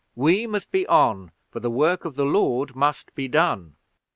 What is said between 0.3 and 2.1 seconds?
must be on, for the work